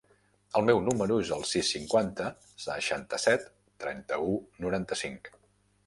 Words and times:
El 0.59 0.63
meu 0.69 0.79
número 0.87 1.17
es 1.25 1.31
el 1.35 1.45
sis, 1.51 1.69
cinquanta, 1.75 2.31
seixanta-set, 2.65 3.47
trenta-u, 3.87 4.37
noranta-cinc. 4.67 5.35